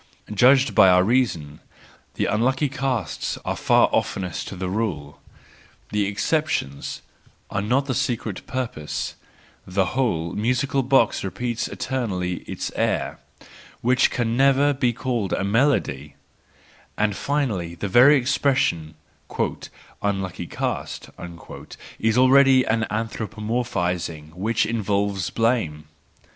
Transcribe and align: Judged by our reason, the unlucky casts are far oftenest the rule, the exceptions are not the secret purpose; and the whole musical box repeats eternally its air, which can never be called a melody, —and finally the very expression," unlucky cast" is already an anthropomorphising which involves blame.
Judged 0.33 0.73
by 0.73 0.89
our 0.89 1.03
reason, 1.03 1.59
the 2.15 2.25
unlucky 2.25 2.67
casts 2.69 3.37
are 3.45 3.55
far 3.55 3.87
oftenest 3.93 4.57
the 4.57 4.67
rule, 4.67 5.19
the 5.91 6.07
exceptions 6.07 7.03
are 7.51 7.61
not 7.61 7.85
the 7.85 7.93
secret 7.93 8.43
purpose; 8.47 9.13
and 9.67 9.75
the 9.75 9.85
whole 9.93 10.33
musical 10.33 10.81
box 10.81 11.23
repeats 11.23 11.67
eternally 11.67 12.37
its 12.47 12.71
air, 12.75 13.19
which 13.81 14.09
can 14.09 14.35
never 14.35 14.73
be 14.73 14.91
called 14.91 15.33
a 15.33 15.43
melody, 15.43 16.15
—and 16.97 17.15
finally 17.15 17.75
the 17.75 17.87
very 17.87 18.17
expression," 18.17 18.95
unlucky 20.01 20.47
cast" 20.47 21.11
is 21.99 22.17
already 22.17 22.63
an 22.63 22.87
anthropomorphising 22.89 24.33
which 24.33 24.65
involves 24.65 25.29
blame. 25.29 25.83